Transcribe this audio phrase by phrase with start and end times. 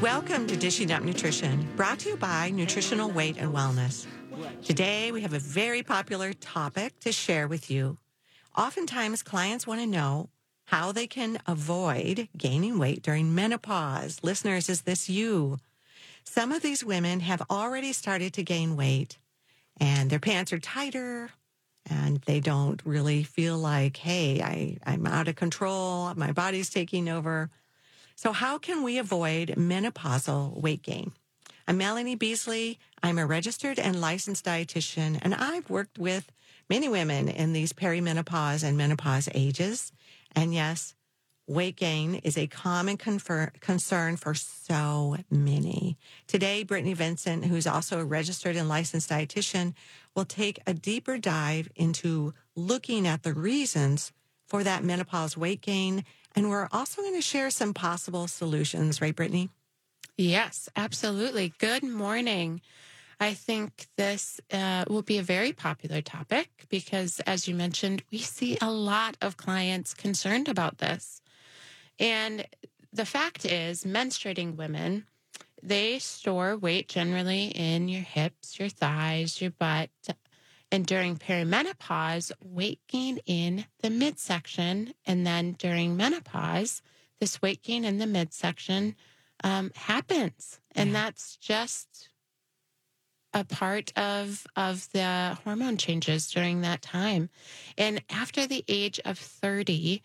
[0.00, 4.06] Welcome to Dishing Up Nutrition, brought to you by Nutritional Weight and Wellness.
[4.64, 7.98] Today, we have a very popular topic to share with you.
[8.56, 10.30] Oftentimes, clients want to know
[10.64, 14.20] how they can avoid gaining weight during menopause.
[14.22, 15.58] Listeners, is this you?
[16.24, 19.18] Some of these women have already started to gain weight
[19.78, 21.28] and their pants are tighter
[21.84, 26.14] and they don't really feel like, hey, I, I'm out of control.
[26.14, 27.50] My body's taking over.
[28.20, 31.12] So how can we avoid menopausal weight gain?
[31.66, 32.78] I'm Melanie Beasley.
[33.02, 36.30] I'm a registered and licensed dietitian, and I've worked with
[36.68, 39.90] many women in these perimenopause and menopause ages.
[40.36, 40.94] And yes,
[41.46, 45.96] weight gain is a common confer- concern for so many.
[46.26, 49.72] Today, Brittany Vincent, who's also a registered and licensed dietitian,
[50.14, 54.12] will take a deeper dive into looking at the reasons
[54.46, 56.04] for that menopause weight gain.
[56.36, 59.50] And we're also going to share some possible solutions, right, Brittany?
[60.16, 61.52] Yes, absolutely.
[61.58, 62.60] Good morning.
[63.18, 68.18] I think this uh, will be a very popular topic because, as you mentioned, we
[68.18, 71.20] see a lot of clients concerned about this.
[71.98, 72.46] And
[72.92, 75.04] the fact is, menstruating women,
[75.62, 79.90] they store weight generally in your hips, your thighs, your butt.
[80.72, 84.94] And during perimenopause, weight gain in the midsection.
[85.04, 86.82] And then during menopause,
[87.20, 88.94] this weight gain in the midsection
[89.42, 90.60] um, happens.
[90.74, 91.02] And yeah.
[91.04, 92.08] that's just
[93.32, 97.30] a part of of the hormone changes during that time.
[97.78, 100.02] And after the age of 30,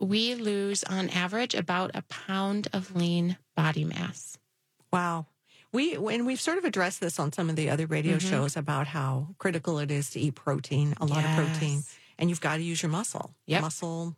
[0.00, 4.38] we lose on average about a pound of lean body mass.
[4.92, 5.26] Wow.
[5.74, 8.30] We and we've sort of addressed this on some of the other radio mm-hmm.
[8.30, 11.38] shows about how critical it is to eat protein, a lot yes.
[11.38, 11.82] of protein,
[12.16, 13.34] and you've got to use your muscle.
[13.46, 13.62] Yep.
[13.62, 14.16] Muscle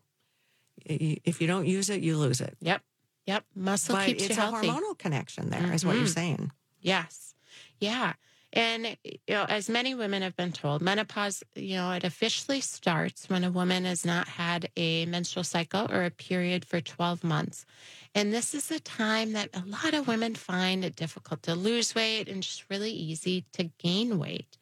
[0.84, 2.56] if you don't use it, you lose it.
[2.60, 2.82] Yep.
[3.26, 3.44] Yep.
[3.54, 4.68] Muscle but keeps you healthy.
[4.68, 5.72] It's a hormonal connection There mm-hmm.
[5.72, 6.12] is what you're mm-hmm.
[6.12, 6.52] saying.
[6.80, 7.34] Yes.
[7.80, 8.12] Yeah.
[8.56, 13.28] And, you know, as many women have been told, menopause, you know, it officially starts
[13.28, 17.66] when a woman has not had a menstrual cycle or a period for 12 months.
[18.14, 21.94] And this is a time that a lot of women find it difficult to lose
[21.94, 24.56] weight and just really easy to gain weight.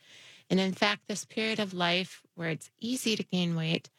[0.51, 3.91] And in fact, this period of life where it's easy to gain weight,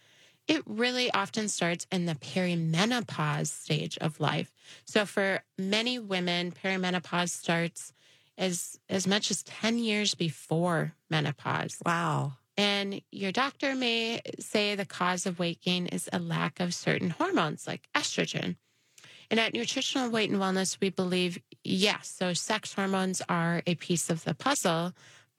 [0.46, 4.52] it really often starts in the perimenopause stage of life.
[4.84, 7.94] So for many women, perimenopause starts
[8.38, 11.78] as as much as 10 years before menopause.
[11.86, 12.34] Wow.
[12.58, 17.10] And your doctor may say the cause of weight gain is a lack of certain
[17.10, 18.56] hormones like estrogen.
[19.30, 24.10] And at Nutritional Weight and Wellness, we believe, yes, so sex hormones are a piece
[24.10, 24.94] of the puzzle,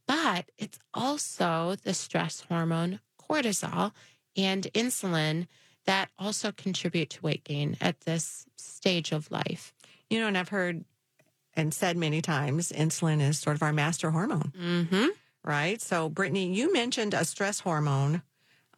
[0.07, 3.93] but it's also the stress hormone cortisol
[4.37, 5.47] and insulin
[5.87, 9.73] that also contribute to weight gain at this stage of life.
[10.11, 10.85] You know, and I've heard
[11.57, 14.53] and said many times, insulin is sort of our master hormone.
[14.61, 15.07] Mm-hmm.
[15.43, 15.81] Right.
[15.81, 18.23] So, Brittany, you mentioned a stress hormone,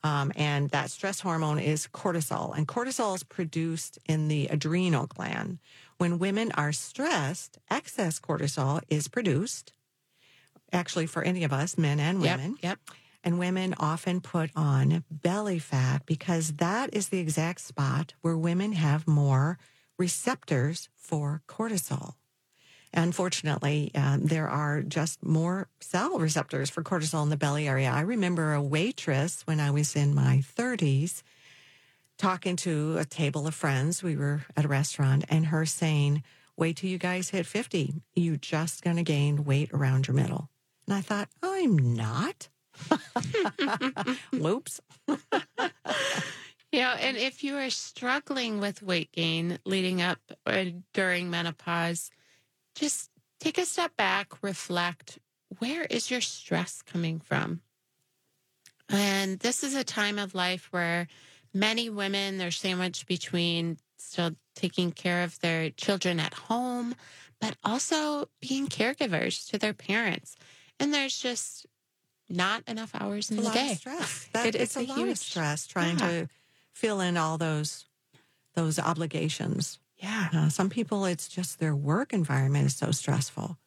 [0.04, 2.56] um, and that stress hormone is cortisol.
[2.56, 5.58] And cortisol is produced in the adrenal gland.
[5.96, 9.72] When women are stressed, excess cortisol is produced,
[10.72, 12.56] actually, for any of us, men and women.
[12.62, 12.62] Yep.
[12.62, 12.78] yep.
[13.24, 18.72] And women often put on belly fat because that is the exact spot where women
[18.72, 19.58] have more
[19.98, 22.14] receptors for cortisol.
[22.98, 27.90] Unfortunately, uh, there are just more cell receptors for cortisol in the belly area.
[27.90, 31.22] I remember a waitress when I was in my 30s
[32.16, 34.02] talking to a table of friends.
[34.02, 36.24] We were at a restaurant and her saying,
[36.56, 37.94] Wait till you guys hit 50.
[38.16, 40.50] You're just going to gain weight around your middle.
[40.88, 42.48] And I thought, I'm not.
[44.32, 44.80] Whoops.
[46.70, 52.10] You know, and if you are struggling with weight gain leading up or during menopause,
[52.78, 55.18] just take a step back, reflect.
[55.58, 57.60] Where is your stress coming from?
[58.88, 61.08] And this is a time of life where
[61.52, 66.94] many women, they're sandwiched between still taking care of their children at home,
[67.40, 70.36] but also being caregivers to their parents.
[70.80, 71.66] And there's just
[72.28, 73.74] not enough hours in it's the day.
[73.74, 74.28] stress.
[74.32, 76.08] That, it, it's, it's, a, a lot huge, of stress trying yeah.
[76.08, 76.28] to
[76.72, 77.86] fill in all those
[78.54, 79.78] those obligations.
[79.98, 80.28] Yeah.
[80.32, 83.58] Uh, some people, it's just their work environment is so stressful,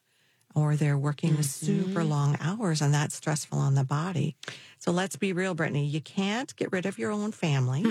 [0.55, 1.41] or they're working mm-hmm.
[1.41, 4.35] super long hours, and that's stressful on the body.
[4.77, 5.85] So let's be real, Brittany.
[5.85, 7.85] You can't get rid of your own family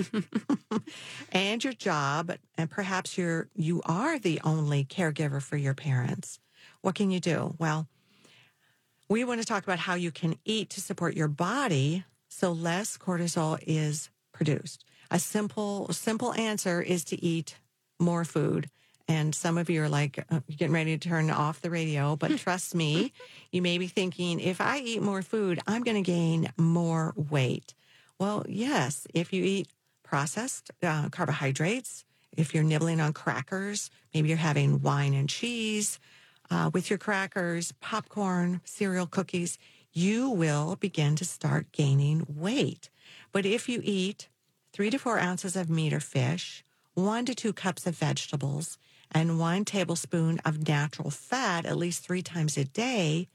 [1.31, 6.39] and your job, and perhaps you're you are the only caregiver for your parents.
[6.81, 7.55] What can you do?
[7.59, 7.87] Well,
[9.07, 12.97] we want to talk about how you can eat to support your body so less
[12.97, 14.83] cortisol is produced.
[15.11, 17.57] A simple simple answer is to eat
[18.01, 18.69] more food
[19.07, 22.15] And some of you are like, uh, you're getting ready to turn off the radio.
[22.15, 23.13] But trust me,
[23.51, 27.73] you may be thinking, if I eat more food, I'm going to gain more weight.
[28.19, 29.67] Well, yes, if you eat
[30.03, 32.05] processed uh, carbohydrates,
[32.37, 35.99] if you're nibbling on crackers, maybe you're having wine and cheese
[36.49, 39.57] uh, with your crackers, popcorn, cereal, cookies,
[39.93, 42.89] you will begin to start gaining weight.
[43.31, 44.29] But if you eat
[44.71, 48.77] three to four ounces of meat or fish, one to two cups of vegetables,
[49.11, 53.27] and one tablespoon of natural fat at least three times a day,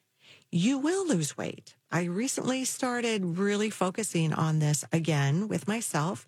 [0.50, 1.74] you will lose weight.
[1.92, 6.26] I recently started really focusing on this again with myself.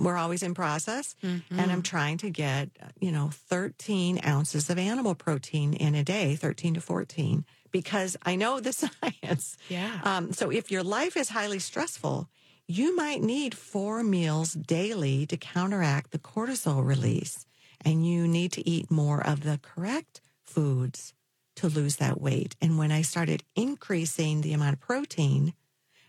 [0.00, 1.58] We're always in process, Mm-hmm.
[1.60, 2.70] and I'm trying to get,
[3.00, 8.36] you know, 13 ounces of animal protein in a day, 13 to 14, because I
[8.36, 8.72] know the
[9.22, 9.56] science.
[9.68, 10.00] Yeah.
[10.04, 12.28] Um, so if your life is highly stressful,
[12.66, 17.46] you might need four meals daily to counteract the cortisol release.
[17.84, 21.12] And you need to eat more of the correct foods
[21.56, 22.56] to lose that weight.
[22.60, 25.52] And when I started increasing the amount of protein,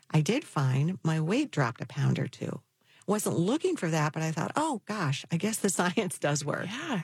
[0.10, 2.62] I did find my weight dropped a pound or two.
[3.06, 6.68] Wasn't looking for that, but I thought, oh gosh, I guess the science does work.
[6.68, 7.02] Yeah.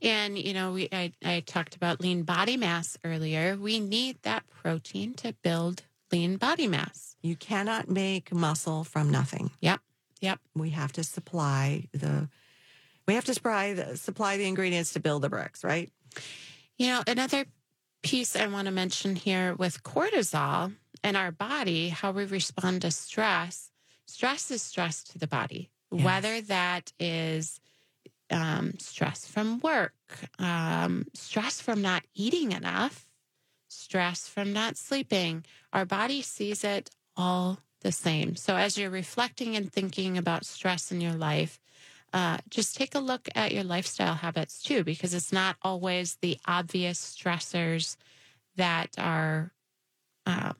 [0.00, 3.56] And, you know, we I, I talked about lean body mass earlier.
[3.56, 7.16] We need that protein to build lean body mass.
[7.22, 9.50] You cannot make muscle from nothing.
[9.60, 9.80] Yep.
[10.20, 10.38] Yep.
[10.54, 12.28] We have to supply the
[13.08, 15.90] we have to supply the, supply the ingredients to build the bricks, right?
[16.78, 17.46] You know, another
[18.02, 20.72] piece I want to mention here with cortisol
[21.02, 23.70] and our body, how we respond to stress.
[24.06, 26.04] Stress is stress to the body, Yes.
[26.04, 27.60] whether that is
[28.30, 29.94] um, stress from work,
[30.38, 33.06] um, stress from not eating enough,
[33.72, 35.44] stress from not sleeping.
[35.72, 38.36] Our body sees it all the same.
[38.36, 41.58] So as you're reflecting and thinking about stress in your life,
[42.12, 46.38] uh, just take a look at your lifestyle habits too, because it's not always the
[46.46, 47.96] obvious stressors
[48.56, 49.52] that are
[50.26, 50.54] um,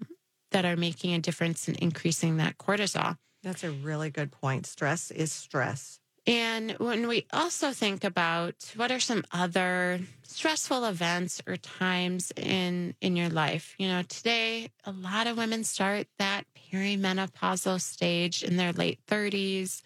[0.50, 3.16] that are making a difference in increasing that cortisol.
[3.42, 4.66] That's a really good point.
[4.66, 6.00] Stress is stress.
[6.26, 12.94] And when we also think about what are some other stressful events or times in
[13.00, 18.56] in your life, you know, today a lot of women start that perimenopausal stage in
[18.56, 19.82] their late 30s,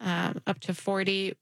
[0.00, 1.34] um, up to 40.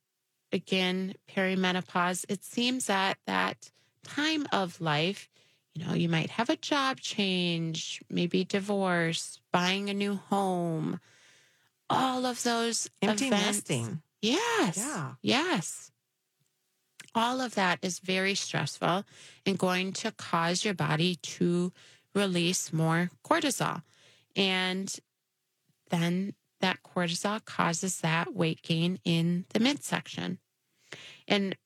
[0.53, 2.25] Again, perimenopause.
[2.29, 3.71] It seems that that
[4.05, 5.29] time of life,
[5.75, 11.01] you know, you might have a job change, maybe divorce, buying a new home,
[11.91, 13.47] all of those Empty events.
[13.69, 14.03] nesting.
[14.33, 14.77] Yes.
[14.77, 15.13] Yeah.
[15.23, 15.91] Yes.
[17.15, 19.05] All of that is very stressful
[19.47, 21.73] and going to cause your body to
[22.15, 23.83] release more cortisol.
[24.35, 24.95] And
[25.91, 30.39] then that cortisol causes that weight gain in the midsection.
[31.29, 31.57] And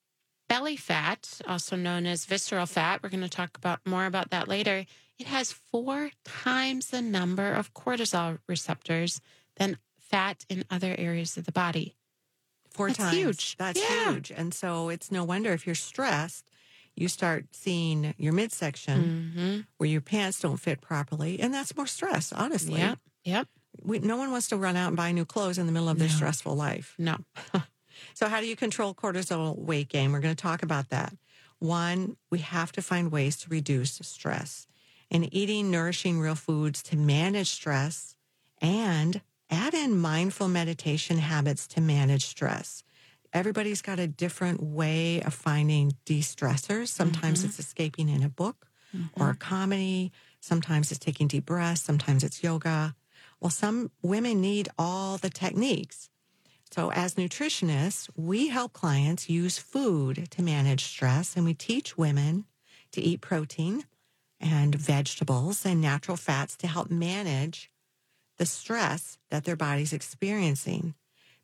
[0.49, 4.49] belly fat, also known as visceral fat, we're going to talk about more about that
[4.49, 4.85] later.
[5.19, 9.21] It has four times the number of cortisol receptors
[9.57, 11.97] than fat in other areas of the body.
[12.71, 13.17] Four That's times.
[13.17, 13.57] huge.
[13.57, 14.13] That's Yeah.
[14.13, 14.31] huge.
[14.31, 16.45] And so it's no wonder if you're stressed,
[16.97, 19.61] you start seeing your midsection Mm-hmm.
[19.79, 21.41] where your pants don't fit properly.
[21.41, 22.81] And that's more stress, honestly.
[22.81, 22.99] Yep.
[23.25, 23.49] Yep.
[23.83, 25.99] We, no one wants to run out and buy new clothes in the middle of
[25.99, 26.95] their stressful life.
[26.99, 27.19] No.
[28.15, 30.11] So, how do you control cortisol weight gain?
[30.13, 31.13] We're going to talk about that.
[31.59, 34.67] One, we have to find ways to reduce stress
[35.11, 38.15] and eating nourishing real foods to manage stress
[38.62, 42.83] and add in mindful meditation habits to manage stress.
[43.33, 46.88] Everybody's got a different way of finding de stressors.
[46.88, 47.49] Sometimes mm-hmm.
[47.49, 48.66] it's escaping in a book
[49.16, 49.38] or a mm-hmm.
[49.38, 50.12] comedy.
[50.40, 51.83] Sometimes it's taking deep breaths.
[51.83, 52.95] Sometimes it's yoga.
[53.40, 56.11] Well, some women need all the techniques.
[56.71, 62.45] So, as nutritionists, we help clients use food to manage stress, and we teach women
[62.92, 63.85] to eat protein
[64.40, 67.71] and vegetables and natural fats to help manage
[68.40, 70.94] the stress that their body's experiencing.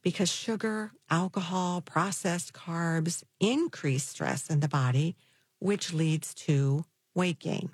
[0.03, 5.15] Because sugar, alcohol, processed carbs increase stress in the body,
[5.59, 7.69] which leads to weight gain.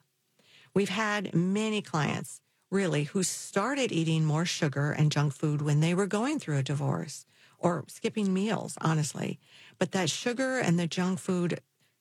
[0.74, 5.94] We've had many clients really who started eating more sugar and junk food when they
[5.94, 7.24] were going through a divorce
[7.60, 9.38] or skipping meals, honestly.
[9.78, 11.60] But that sugar and the junk food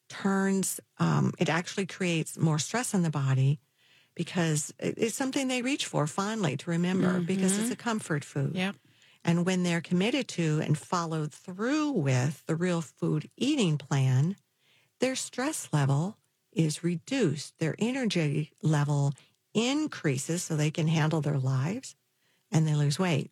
[0.10, 3.60] turns, um, it actually creates more stress in the body
[4.16, 7.74] because it's something they reach for fondly to remember because it's mm-hmm.
[7.74, 8.56] a comfort food.
[8.56, 8.76] Yep.
[9.24, 14.36] And when they're committed to and followed through with the real food eating plan,
[15.00, 16.18] their stress level
[16.52, 17.58] is reduced.
[17.60, 19.14] Their energy level
[19.54, 21.96] increases so they can handle their lives
[22.52, 23.32] and they lose weight.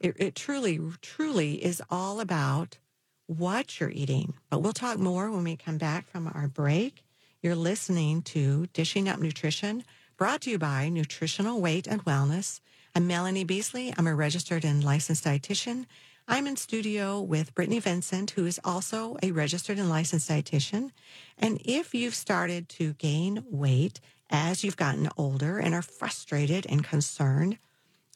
[0.00, 2.78] It, it truly, truly is all about
[3.26, 4.34] what you're eating.
[4.50, 7.04] But we'll talk more when we come back from our break.
[7.42, 9.84] You're listening to Dishing Up Nutrition,
[10.18, 12.58] brought to you by Nutritional Weight and Wellness.
[12.92, 13.94] I'm Melanie Beasley.
[13.96, 15.86] I'm a registered and licensed dietitian.
[16.26, 20.90] I'm in studio with Brittany Vincent, who is also a registered and licensed dietitian.
[21.38, 26.82] And if you've started to gain weight as you've gotten older and are frustrated and
[26.82, 27.58] concerned,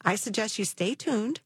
[0.03, 1.39] I suggest you stay tuned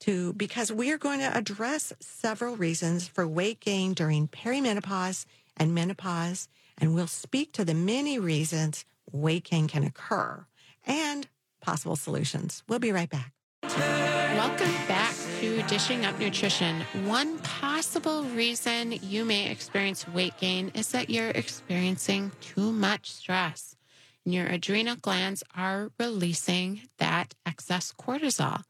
[0.00, 5.26] to because we are going to address several reasons for weight gain during perimenopause
[5.56, 10.46] and menopause, and we'll speak to the many reasons weight gain can occur
[10.86, 11.28] and
[11.60, 12.62] possible solutions.
[12.68, 13.32] We'll be right back.
[13.62, 16.82] Welcome back to Dishing Up Nutrition.
[17.04, 23.76] One possible reason you may experience weight gain is that you're experiencing too much stress.
[24.24, 28.62] And your adrenal glands are releasing that excess cortisol.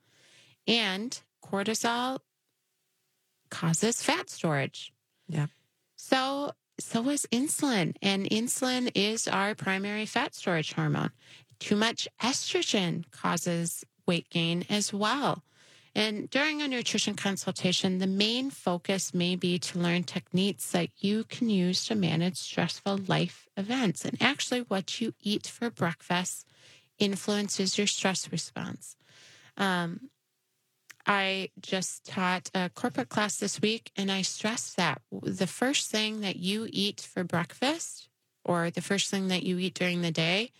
[0.66, 2.20] And cortisol
[3.50, 4.92] causes fat storage.
[5.28, 5.46] Yeah.
[5.96, 7.94] So so is insulin.
[8.02, 11.10] And insulin is our primary fat storage hormone.
[11.58, 15.42] Too much estrogen causes weight gain as well.
[15.94, 21.24] And during a nutrition consultation, the main focus may be to learn techniques that you
[21.24, 24.04] can use to manage stressful life events.
[24.04, 26.46] And actually, what you eat for breakfast
[26.98, 28.96] influences your stress response.
[29.56, 30.10] Um,
[31.06, 36.20] I just taught a corporate class this week, and I stressed that the first thing
[36.20, 38.08] that you eat for breakfast
[38.44, 40.50] or the first thing that you eat during the day,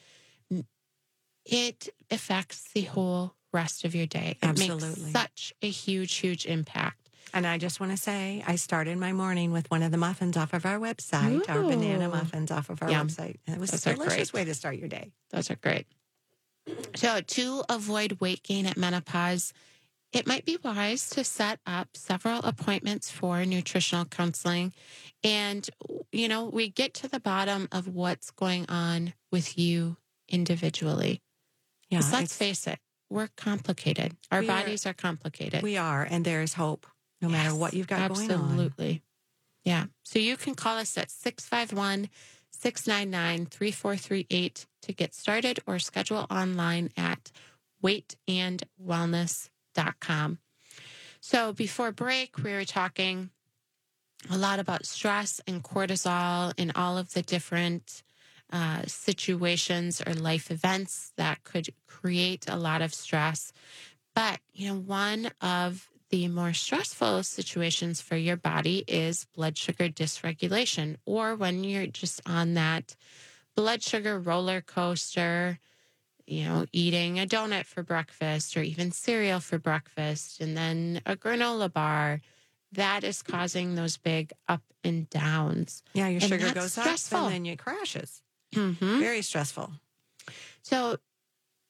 [1.45, 4.37] it affects the whole rest of your day.
[4.43, 4.89] It Absolutely.
[4.89, 7.11] makes such a huge, huge impact.
[7.35, 10.37] And I just want to say, I started my morning with one of the muffins
[10.37, 13.09] off of our website, our banana muffins off of our Yum.
[13.09, 13.37] website.
[13.47, 15.13] And it was Those a delicious way to start your day.
[15.31, 15.87] Those are great.
[16.95, 19.53] So, to avoid weight gain at menopause,
[20.17, 24.73] it might be wise to set up several appointments for nutritional counseling.
[25.23, 25.69] And,
[26.13, 29.97] you know, we get to the bottom of what's going on with you
[30.29, 31.23] individually.
[31.91, 34.17] Yeah, let's face it, we're complicated.
[34.31, 35.63] Our We bodies are complicated.
[35.63, 36.87] we are, and there is hope
[37.21, 38.43] no matter Yes, what you've got going on.
[38.43, 39.03] Absolutely.
[39.65, 39.87] Yeah.
[40.05, 42.09] So you can call us at 651
[42.51, 47.31] 699 3438 to get started or schedule online at
[47.85, 49.51] weightandwellness.com.
[51.21, 53.31] So before break, we were talking
[54.31, 58.03] a lot about stress and cortisol and all of the different
[58.53, 63.53] uh, situations or life events that could create a lot of stress.
[64.15, 69.89] But, you know, one of the more stressful situations for your body is blood sugar
[69.89, 72.95] dysregulation, or when you're just on that
[73.57, 75.59] blood sugar roller coaster,
[76.27, 81.17] you know, eating a donut for breakfast or even cereal for breakfast and then a
[81.17, 82.21] granola bar.
[82.73, 85.83] That is causing those big up and downs.
[85.95, 87.19] Yeah, your And sugar goes stressful.
[87.19, 88.23] up and then it crashes.
[88.55, 88.99] Mm-hmm.
[88.99, 89.71] Very stressful.
[90.63, 90.99] So,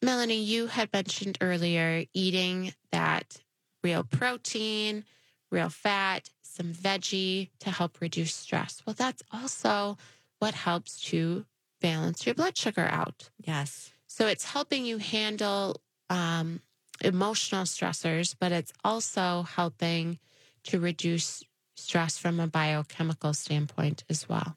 [0.03, 3.37] Melanie, you had mentioned earlier eating that
[3.85, 5.05] real protein,
[5.51, 8.83] real fat, some veggie to help reduce stress.
[8.87, 9.99] Well, that's also
[10.39, 11.45] what helps to
[11.81, 13.31] balance your blood sugar out.
[13.45, 13.93] Yes.
[14.17, 16.61] So, it's helping you handle um,
[17.05, 20.19] emotional stressors, but it's also helping
[20.65, 21.43] to reduce
[21.77, 24.57] stress from a biochemical standpoint as well.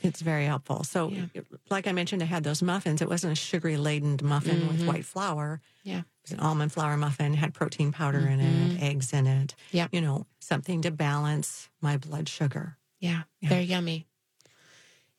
[0.00, 0.84] It's very helpful.
[0.84, 1.26] So, Yeah.
[1.68, 3.02] like I mentioned, I had those muffins.
[3.02, 4.86] It wasn't a sugary laden muffin with Mhm.
[4.86, 5.60] white flour.
[5.82, 5.98] Yeah.
[5.98, 9.54] It was an almond flour muffin, had protein powder in it, eggs in it.
[9.70, 9.88] Yeah.
[9.92, 12.78] You know, something to balance my blood sugar.
[13.00, 13.50] Yeah, Yeah.
[13.50, 14.06] they're yummy.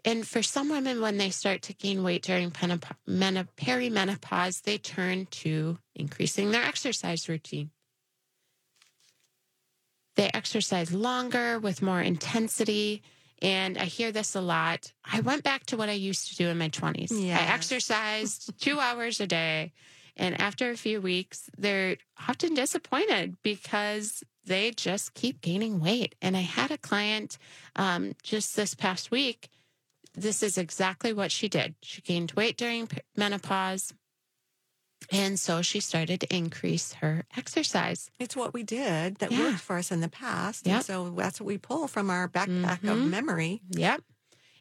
[0.05, 4.77] And for some women, when they start to gain weight during penop- meno- perimenopause, they
[4.77, 7.71] turn to increasing their exercise routine.
[10.15, 13.03] They exercise longer with more intensity.
[13.41, 14.91] And I hear this a lot.
[15.05, 17.11] I went back to what I used to do in my 20s.
[17.37, 19.71] I exercised two hours a day.
[20.17, 21.95] And after a few weeks, they're
[22.27, 26.15] often disappointed because they just keep gaining weight.
[26.21, 27.37] And I had a client
[27.77, 29.49] um, just this past week.
[30.13, 31.75] This is exactly what she did.
[31.81, 33.93] She gained weight during menopause.
[35.11, 38.11] And so she started to increase her exercise.
[38.19, 39.39] It's what we did that Yeah.
[39.51, 40.65] worked for us in the past.
[40.67, 40.75] Yep.
[40.75, 43.09] And so that's what we pull from our backpack of Mhm.
[43.09, 43.61] memory.
[43.69, 44.03] Yep.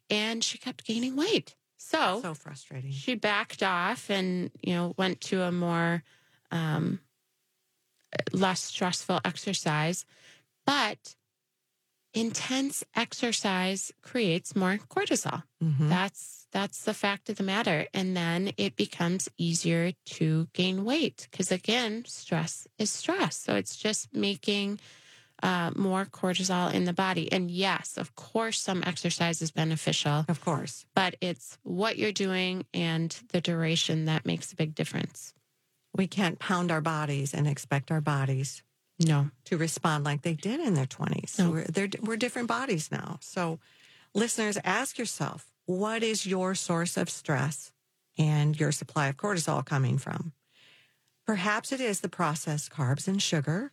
[0.08, 1.56] And she kept gaining weight.
[1.76, 2.92] So, So frustrating.
[2.92, 6.02] she backed off and, you know, went to a more
[6.50, 7.00] um,
[8.32, 10.06] less stressful exercise.
[10.64, 11.14] But
[12.20, 15.42] intense exercise creates more cortisol.
[15.62, 15.88] Mhm.
[15.88, 17.86] That's that's the fact of the matter.
[17.92, 23.36] And then it becomes easier to gain weight because again, stress is stress.
[23.36, 24.80] So it's just making
[25.42, 27.30] uh, more cortisol in the body.
[27.30, 30.84] And yes, of course, some exercise is beneficial, Of course.
[30.94, 35.32] but it's what you're doing and the duration that makes a big difference.
[35.94, 38.62] We can't pound our bodies and expect our bodies
[38.98, 39.30] No.
[39.44, 41.38] to respond like they did in their 20s.
[41.38, 41.50] No.
[41.50, 43.18] We're, they're, we're different bodies now.
[43.20, 43.60] So,
[44.12, 47.72] listeners, ask yourself what is your source of stress
[48.16, 50.32] and your supply of cortisol coming from?
[51.26, 53.72] Perhaps it is the processed carbs and sugar.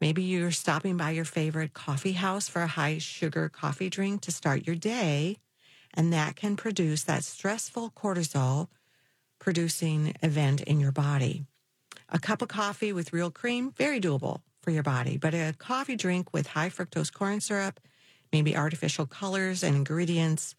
[0.00, 4.32] Maybe you're stopping by your favorite coffee house for a high sugar coffee drink to
[4.32, 5.38] start your day,
[5.92, 8.68] and that can produce that stressful cortisol
[9.38, 11.44] producing event in your body.
[12.08, 15.94] A cup of coffee with real cream, very doable for your body, but a coffee
[15.94, 17.78] drink with high fructose corn syrup,
[18.32, 20.54] maybe artificial colors and ingredients,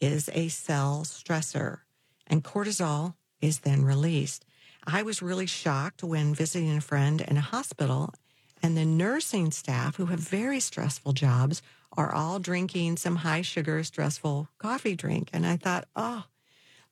[0.00, 1.80] is a cell stressor,
[2.28, 4.44] and cortisol is then released.
[4.86, 8.14] I was really shocked when visiting a friend in a hospital,
[8.62, 11.60] and the nursing staff, who have very stressful jobs,
[11.96, 15.30] are all drinking some high sugar, stressful coffee drink.
[15.32, 16.24] And I thought, oh,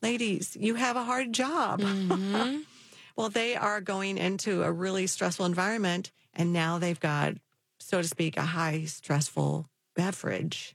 [0.03, 1.81] ladies, you have a hard job.
[1.81, 2.65] Mhm.
[3.17, 7.35] Well, they are going into a really stressful environment, and now they've got,
[7.81, 10.75] so to speak, a high stressful beverage.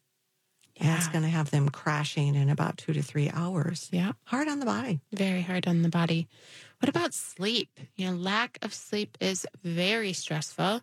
[0.78, 1.12] And it's Yeah.
[1.12, 3.88] going to have them crashing in about two to three hours.
[3.92, 4.14] yeah.
[4.26, 5.00] Hard on the body.
[5.14, 6.28] Very hard on the body.
[6.80, 7.80] What about sleep?
[7.96, 10.82] You know, lack of sleep is very stressful.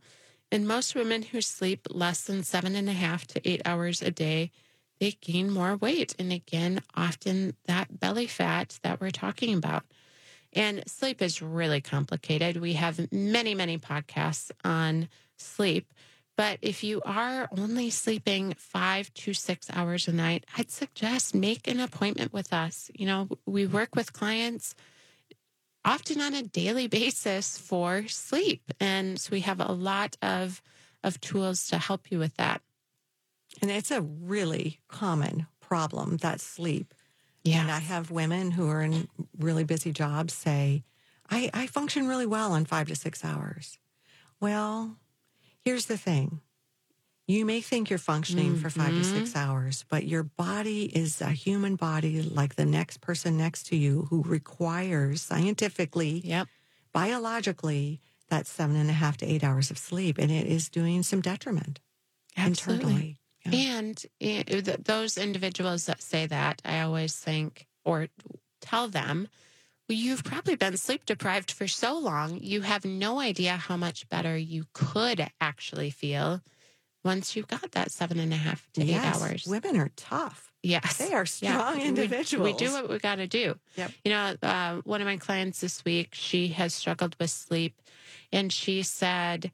[0.52, 4.10] And most women who sleep less than seven and a half to eight hours a
[4.10, 4.50] day,
[5.00, 6.14] they gain more weight.
[6.18, 9.84] And again, often that belly fat that we're talking about.
[10.52, 12.56] And sleep is really complicated.
[12.56, 15.92] We have many, many podcasts on sleep.
[16.36, 21.66] But if you are only sleeping five to six hours a night, I'd suggest make
[21.66, 22.90] an appointment with us.
[22.94, 24.74] You know, we work with clients
[25.84, 28.62] often on a daily basis for sleep.
[28.78, 30.62] And so we have a lot of
[31.04, 32.60] of tools to help you with that.
[33.62, 36.94] And it's a really common problem that sleep.
[37.50, 37.62] Yeah.
[37.62, 40.84] And I have women who are in really busy jobs say,
[41.30, 43.78] I, I function really well on five to six hours.
[44.40, 44.96] Well,
[45.60, 46.40] here's the thing.
[47.26, 49.38] You may think you're functioning for five to six mm-hmm.
[49.38, 54.06] hours, but your body is a human body like the next person next to you
[54.08, 56.48] who requires scientifically, Yep.
[56.94, 60.16] biologically, that seven and a half to eight hours of sleep.
[60.16, 61.80] And it is doing some detriment
[62.34, 62.84] Absolutely.
[62.84, 63.17] internally.
[63.52, 63.78] Yeah.
[63.78, 68.08] And th- those individuals that say that, I always think or
[68.60, 69.28] tell them,
[69.88, 74.08] well, you've probably been sleep deprived for so long, you have no idea how much
[74.08, 76.42] better you could actually feel
[77.04, 79.44] once you've got that seven and a half to Yes, eight hours.
[79.46, 80.52] Women are tough.
[80.62, 80.98] Yes.
[80.98, 82.44] They are Yeah, strong we- individuals.
[82.60, 83.54] We, do what we got to do.
[83.76, 83.92] Yep.
[84.04, 87.80] You know, uh, one of my clients this week, she has struggled with sleep,
[88.32, 89.52] and she said,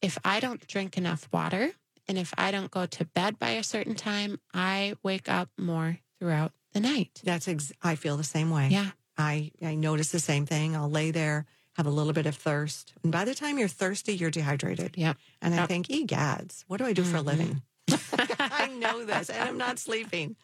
[0.00, 1.72] if I don't drink enough water
[2.10, 5.98] and if I don't go to bed by a certain time, I wake up more
[6.18, 7.20] throughout the night.
[7.22, 8.68] That's ex- I feel the same way.
[8.70, 8.90] Yeah.
[9.16, 10.74] I I notice the same thing.
[10.74, 11.46] I'll lay there,
[11.76, 14.96] have a little bit of thirst, and by the time you're thirsty, you're dehydrated.
[14.96, 15.16] Yep.
[15.40, 15.68] And I Yep.
[15.68, 17.62] think, egads, what do I do for a living?
[17.88, 18.20] Mm-hmm.
[18.62, 20.36] I know this, and I'm not sleeping.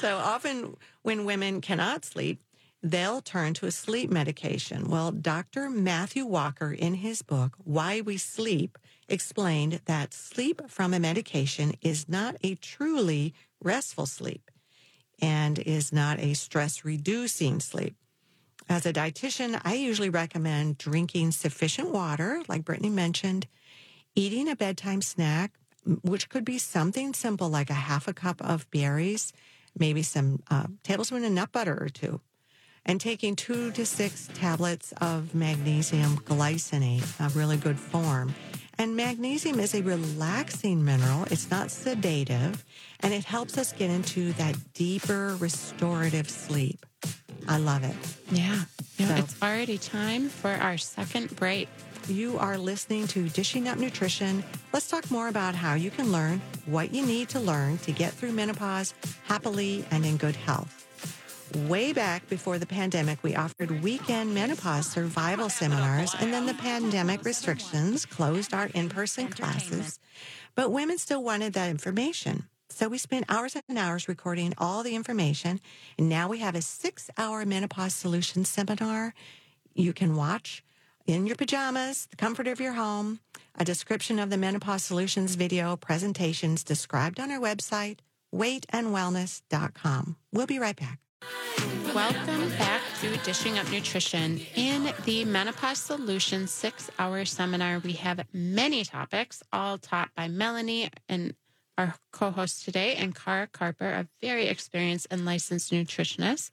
[0.00, 2.40] So often, when women cannot sleep,
[2.82, 4.88] they'll turn to a sleep medication.
[4.88, 5.68] Well, Dr.
[5.70, 8.78] Matthew Walker, in his book, Why We Sleep,
[9.12, 14.50] explained that sleep from a medication is not a truly restful sleep
[15.20, 17.94] and is not a stress reducing sleep.
[18.68, 23.46] As a dietitian, I usually recommend drinking sufficient water, like Brittany mentioned,
[24.14, 25.52] eating a bedtime snack,
[26.02, 29.32] which could be something simple like a half a cup of berries,
[29.78, 32.20] maybe some uh, tablespoon of nut butter or two,
[32.84, 38.34] and taking two to six tablets of magnesium glycinate, a really good form.
[38.78, 41.24] And magnesium is a relaxing mineral.
[41.30, 42.64] It's not sedative,
[43.00, 46.84] and it helps us get into that deeper restorative sleep.
[47.48, 47.94] I love it.
[48.30, 48.62] Yeah.
[48.98, 51.68] You know, So- it's already time for our second break.
[52.08, 54.42] You are listening to Dishing Up Nutrition.
[54.72, 58.12] Let's talk more about how you can learn what you need to learn to get
[58.12, 58.92] through menopause
[59.24, 60.81] happily and in good health.
[61.56, 67.24] Way back before the pandemic, we offered weekend menopause survival seminars, and then the pandemic
[67.24, 69.98] restrictions closed our in person classes.
[70.54, 72.44] But women still wanted that information.
[72.70, 75.60] So we spent hours and hours recording all the information.
[75.98, 79.12] And now we have a six hour menopause solution seminar
[79.74, 80.64] you can watch
[81.06, 83.20] in your pajamas, the comfort of your home,
[83.56, 87.98] a description of the menopause solutions video presentations described on our website,
[88.34, 90.16] weightandwellness.com.
[90.32, 90.98] We'll be right back.
[91.94, 94.40] Welcome back to Dishing Up Nutrition.
[94.54, 100.88] In the Menopause Solution six hour seminar, we have many topics, all taught by Melanie
[101.08, 101.34] and
[101.76, 106.50] our co host today, and Kara Carper, a very experienced and licensed nutritionist.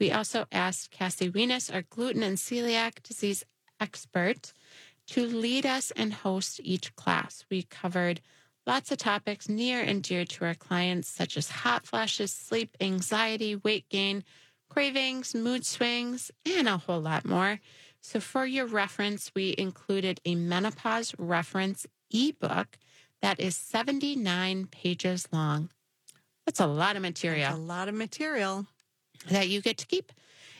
[0.00, 3.44] We also asked Cassie Weness, our gluten and celiac disease
[3.78, 4.52] expert,
[5.08, 7.44] to lead us and host each class.
[7.50, 8.20] We covered
[8.66, 13.56] lots of topics near and dear to our clients, such as hot flashes, sleep, anxiety,
[13.56, 14.24] weight gain
[14.68, 17.60] cravings, mood swings, and a whole lot more.
[18.00, 22.78] So, for your reference, we included a menopause reference ebook
[23.20, 25.70] that is 79 pages long.
[26.46, 27.50] That's a lot of material.
[27.50, 28.66] That's a lot of material
[29.30, 30.12] that you get to keep.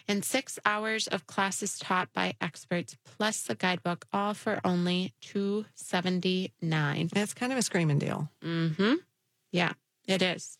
[0.09, 5.67] And six hours of classes taught by experts, plus the guidebook, all for only two
[5.75, 7.09] seventy nine.
[7.13, 8.29] That's kind of a screaming deal.
[8.45, 8.95] Mm-hmm.
[9.53, 9.73] Yeah,
[10.09, 10.59] it is.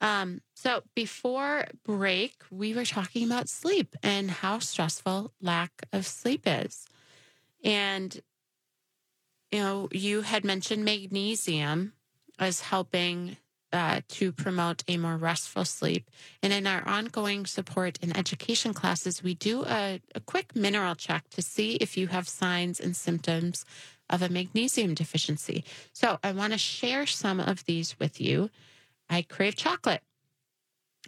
[0.00, 6.42] Um, so before break, we were talking about sleep and how stressful lack of sleep
[6.44, 6.86] is.
[7.62, 8.20] And,
[9.52, 11.92] you know, you had mentioned magnesium
[12.38, 13.36] as helping
[13.72, 16.10] uh, to promote a more restful sleep.
[16.42, 21.28] And in our ongoing support and education classes, we do a, a quick mineral check
[21.30, 23.64] to see if you have signs and symptoms
[24.10, 25.64] of a magnesium deficiency.
[25.92, 28.50] So I want to share some of these with you.
[29.08, 30.02] I crave chocolate.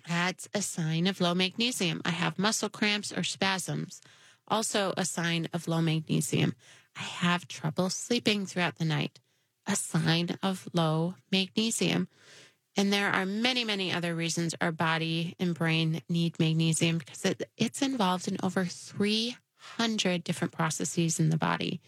[0.09, 2.03] That's a sign of low magnesium.
[2.05, 4.00] I have muscle cramps or spasms.
[4.48, 6.55] Also, a sign of low magnesium.
[6.96, 9.20] I have trouble sleeping throughout the night.
[9.66, 12.09] A sign of low magnesium.
[12.77, 17.49] And there are many, many other reasons our body and brain need magnesium because it,
[17.57, 21.81] it's involved in over 300 different processes in the body.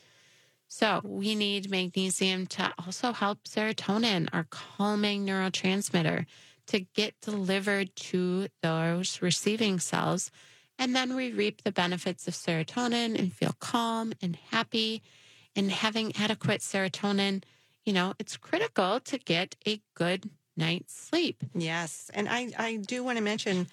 [0.69, 6.27] So we need magnesium to also help serotonin, our calming neurotransmitter,
[6.69, 10.31] to get delivered to those receiving cells.
[10.79, 15.03] And then we reap the benefits of serotonin and feel calm and happy.
[15.55, 17.45] And having adequate serotonin,
[17.85, 21.43] you know, it's critical to get a good night's sleep.
[21.55, 22.11] Yes.
[22.15, 23.67] And I, I do want to mention,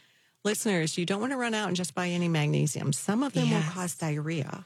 [0.44, 2.94] listeners, you don't want to run out and just buy any magnesium.
[2.94, 3.64] Some of them yes.
[3.64, 4.66] will cause diarrhea.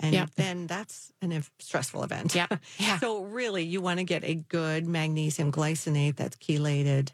[0.00, 0.30] And yep.
[0.36, 2.34] then that's a stressful event.
[2.34, 2.60] Yep.
[2.78, 2.98] Yeah.
[3.00, 7.10] so really, you want to get a good magnesium glycinate that's chelated.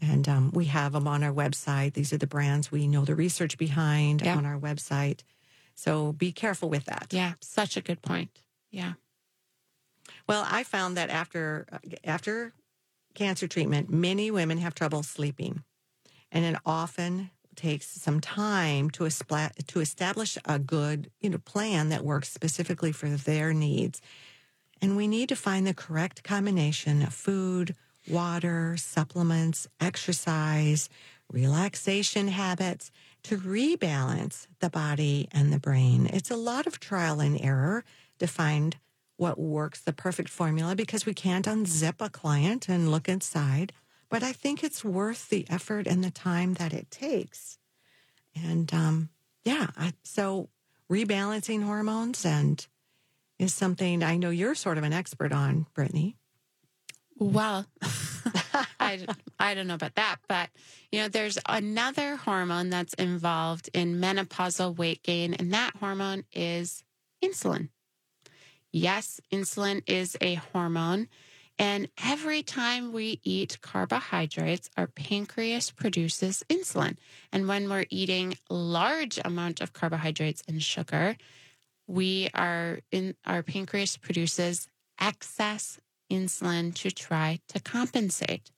[0.00, 1.94] And um, we have them on our website.
[1.94, 4.36] These are the brands we know the research behind yep.
[4.36, 5.20] on our website.
[5.74, 7.08] So be careful with that.
[7.10, 8.30] Yeah, such a good point.
[8.70, 8.94] Yeah.
[10.26, 11.66] Well, I found that after
[12.04, 12.52] after
[13.16, 15.64] cancer treatment, many women have trouble sleeping,
[16.30, 19.08] and it often takes some time to,
[19.66, 24.00] to establish a good you know, plan that works specifically for their needs.
[24.82, 27.74] And we need to find the correct combination of food,
[28.08, 30.88] water, supplements, exercise,
[31.32, 32.92] relaxation habits
[33.24, 36.08] to rebalance the body and the brain.
[36.12, 37.84] It's a lot of trial and error
[38.18, 38.76] to find
[39.16, 43.72] what works, the perfect formula, because we can't unzip a client and look inside
[44.08, 47.58] but I think it's worth the effort and the time that it takes.
[48.34, 49.08] And um,
[49.44, 50.48] yeah, I, so
[50.90, 52.64] rebalancing hormones and
[53.38, 56.16] is something I know you're sort of an expert on, Brittany.
[57.18, 57.66] Well,
[58.80, 59.06] I,
[59.38, 60.50] I don't know about that, but
[60.92, 66.84] you know, there's another hormone that's involved in menopausal weight gain, and that hormone is
[67.24, 67.70] insulin.
[68.72, 71.08] Yes, insulin is a hormone
[71.58, 76.96] and every time we eat carbohydrates, our pancreas produces insulin.
[77.32, 81.16] And when we're eating large amount of carbohydrates and sugar,
[81.86, 84.68] we are in our pancreas produces
[85.00, 88.50] excess insulin to try to compensate.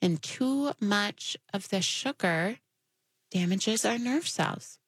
[0.00, 2.58] And too much of the sugar
[3.30, 4.78] damages our nerve cells.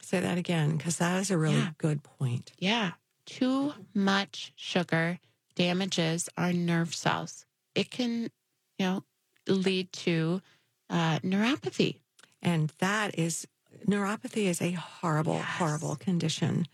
[0.00, 1.70] Say that again, because that is a really yeah.
[1.78, 2.52] good point.
[2.58, 2.92] Yeah.
[3.26, 5.18] Too much sugar
[5.54, 7.44] damages our nerve cells.
[7.74, 8.30] It can,
[8.78, 9.04] you know,
[9.48, 10.40] lead to
[10.88, 11.96] uh, neuropathy.
[12.40, 13.46] And that is,
[13.86, 15.44] neuropathy is a horrible, yes.
[15.58, 16.66] horrible condition.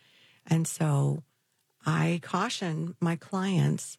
[0.47, 1.23] And so
[1.87, 3.99] I caution my clients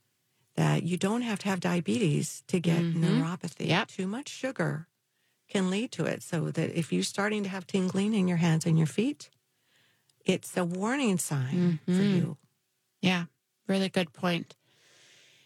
[0.55, 3.03] that you don't have to have diabetes to get mm-hmm.
[3.03, 3.67] neuropathy.
[3.67, 3.87] Yep.
[3.87, 4.87] Too much sugar
[5.49, 6.21] can lead to it.
[6.21, 9.29] So that if you're starting to have tingling in your hands and your feet,
[10.25, 11.97] it's a warning sign mm-hmm.
[11.97, 12.37] for you.
[13.03, 13.25] Yeah,
[13.67, 14.55] really good point.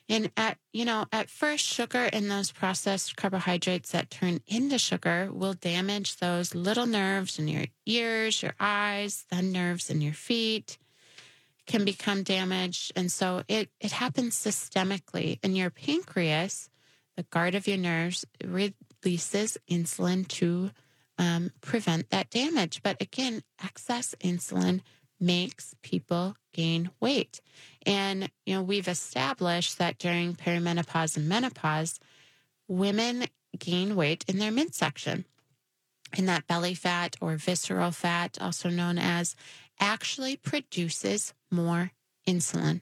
[0.08, 5.30] And at, you know, at first, sugar and those processed carbohydrates that turn into sugar
[5.34, 10.78] will damage those little nerves in your ears, your eyes, the nerves in your feet
[11.66, 12.94] can become damaged.
[12.96, 15.40] And so it, it happens systemically.
[15.44, 16.70] And your pancreas,
[17.18, 20.72] the guard of your nerves, releases insulin to
[21.18, 22.82] um, prevent that damage.
[22.82, 24.82] But again, excess insulin
[25.20, 27.42] makes people gain weight.
[27.86, 32.00] And, you know, we've established that during perimenopause and menopause,
[32.68, 33.26] women
[33.58, 35.26] gain weight in their midsection.
[36.18, 39.36] And that belly fat or visceral fat, also known as,
[39.80, 41.92] actually produces more
[42.28, 42.82] insulin.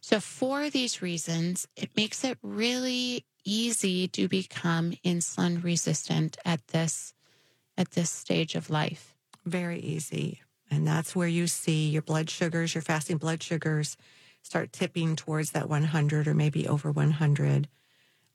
[0.00, 7.12] So, for these reasons, it makes it really easy to become insulin resistant at this
[7.76, 9.14] at this stage of life.
[9.44, 10.43] Very easy.
[10.74, 13.96] And that's where you see your blood sugars, your fasting blood sugars
[14.42, 17.68] start tipping towards that 100 or maybe over 100.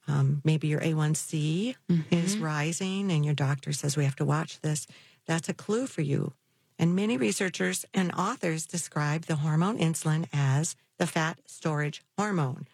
[0.07, 2.15] Um, maybe your A1C mm-hmm.
[2.15, 4.87] is rising and your doctor says we have to watch this.
[5.27, 6.33] That's a clue for you.
[6.79, 12.67] And many researchers and authors describe the hormone insulin as the fat storage hormone.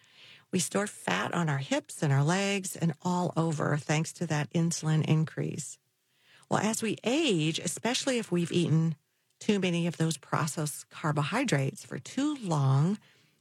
[0.52, 4.54] We store fat on our hips and our legs and all over thanks to that
[4.54, 5.80] insulin increase.
[6.50, 8.96] Well, as we age, especially if we've eaten
[9.46, 12.98] too many of those processed carbohydrates for too long,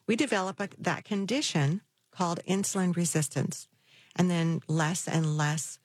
[0.07, 1.81] we develop a, that condition
[2.13, 3.69] called insulin resistance.
[4.15, 5.79] And then less and less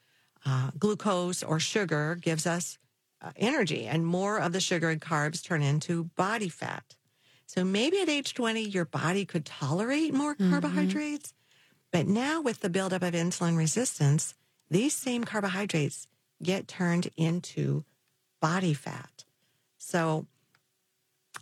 [0.46, 2.78] uh, glucose or sugar gives us
[3.22, 6.96] uh, energy, and more of the sugar and carbs turn into body fat.
[7.46, 10.52] So maybe at age 20, your body could tolerate more mm-hmm.
[10.52, 11.34] carbohydrates.
[11.94, 14.36] But now, with the buildup of insulin resistance,
[14.70, 16.08] these same carbohydrates
[16.44, 17.86] get turned into
[18.42, 19.26] body fat.
[19.90, 20.28] So,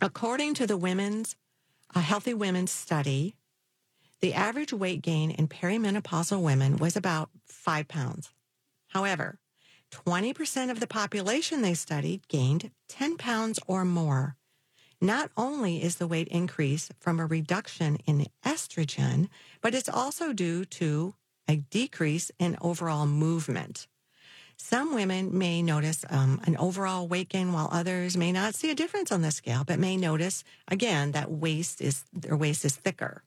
[0.00, 1.36] according to the women's
[1.94, 3.34] a healthy women's study,
[4.20, 8.30] the average weight gain in perimenopausal women was about five pounds.
[8.88, 9.38] However,
[9.90, 14.36] 20% of the population they studied gained 10 pounds or more.
[14.98, 19.28] Not only is the weight increase from a reduction in estrogen,
[19.60, 21.14] but it's also due to
[21.46, 23.88] a decrease in overall movement.
[24.58, 28.74] Some women may notice um, an overall weight gain, while others may not see a
[28.74, 33.22] difference on the scale, but may notice again that waist is their waist is thicker.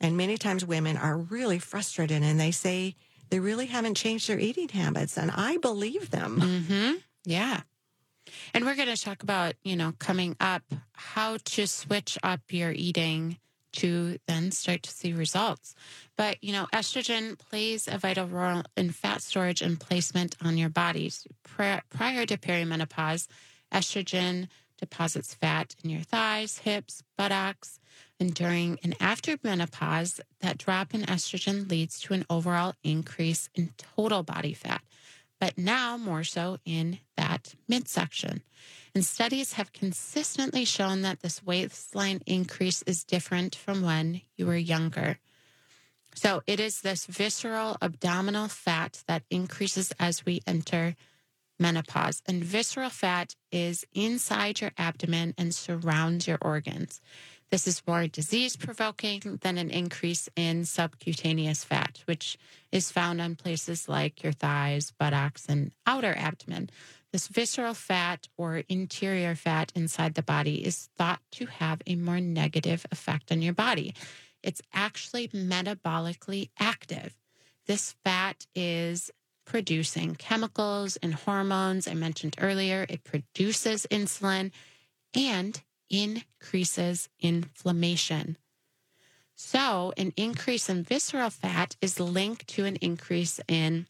[0.00, 2.96] And many times women are really frustrated and they say
[3.30, 6.40] they really haven't changed their eating habits, and I believe them.
[6.40, 6.92] Mm-hmm.
[7.24, 7.62] Yeah.
[8.52, 12.72] And we're going to talk about, you know, coming up how to switch up your
[12.72, 13.38] eating
[13.76, 15.74] to then start to see results.
[16.16, 20.68] But, you know, estrogen plays a vital role in fat storage and placement on your
[20.68, 21.26] bodies.
[21.42, 23.28] Prior, to perimenopause,
[23.72, 27.78] estrogen deposits fat in your thighs, hips, buttocks.
[28.18, 33.70] And during and after menopause, that drop in estrogen leads to an overall increase in
[33.76, 34.82] total body fat,
[35.40, 38.42] but now more so in that midsection.
[38.94, 44.56] And studies have consistently shown that this waistline increase is different from when you were
[44.56, 45.18] younger.
[46.14, 50.96] So it is this visceral abdominal fat that increases as we enter
[51.58, 52.22] menopause.
[52.26, 57.00] And visceral fat is inside your abdomen and surrounds your organs.
[57.50, 62.36] This is more disease provoking than an increase in subcutaneous fat, which
[62.72, 66.70] is found on places like your thighs, buttocks, and outer abdomen.
[67.12, 72.20] This visceral fat or interior fat inside the body is thought to have a more
[72.20, 73.94] negative effect on your body.
[74.42, 77.16] It's actually metabolically active.
[77.66, 79.10] This fat is
[79.44, 81.86] producing chemicals and hormones.
[81.86, 84.50] I mentioned earlier, it produces insulin
[85.14, 88.36] and increases inflammation.
[89.34, 93.86] So, an increase in visceral fat is linked to an increase in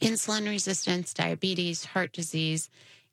[0.00, 2.68] insulin resistance, diabetes, heart disease,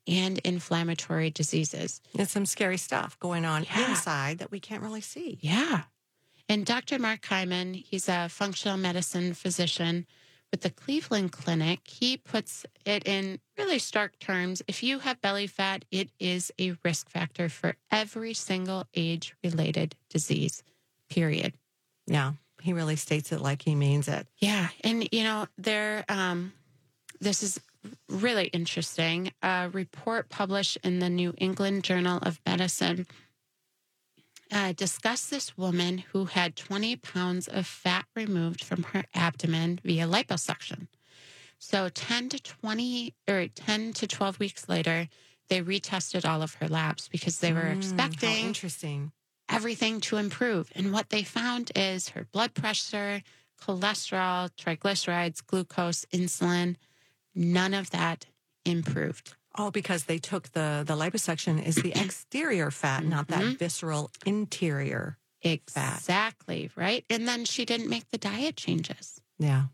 [0.06, 2.00] and inflammatory diseases.
[2.14, 3.90] It's some scary stuff going on yeah.
[3.90, 5.38] inside that we can't really see.
[5.40, 5.82] Yeah.
[6.48, 6.98] And Dr.
[6.98, 10.06] Mark Hyman, he's a functional medicine physician
[10.50, 11.80] with the Cleveland Clinic.
[11.84, 14.62] He puts it in really stark terms.
[14.66, 19.94] If you have belly fat, it is a risk factor for every single age related
[20.08, 20.62] disease,
[21.08, 21.54] period.
[22.06, 22.32] Yeah.
[22.60, 24.26] He really states it like he means it.
[24.38, 24.68] Yeah.
[24.84, 26.52] And, you know, there, um,
[27.20, 27.58] this is
[28.08, 29.32] really interesting.
[29.42, 33.06] A report published in the New England Journal of Medicine
[34.52, 40.06] uh, discussed this woman who had 20 pounds of fat removed from her abdomen via
[40.06, 40.88] liposuction.
[41.58, 45.08] So 10 to 20 or 10 to 12 weeks later,
[45.48, 49.12] they retested all of her labs because they were mm, expecting interesting
[49.48, 50.70] everything to improve.
[50.76, 53.20] And what they found is her blood pressure,
[53.60, 56.76] cholesterol, triglycerides, glucose, insulin,
[57.34, 58.26] None of that
[58.64, 59.34] improved.
[59.58, 63.54] Oh, because they took the the liposuction is the exterior fat, not that mm-hmm.
[63.54, 66.80] visceral interior exactly fat.
[66.80, 67.04] right.
[67.10, 69.20] And then she didn't make the diet changes.
[69.38, 69.64] Yeah.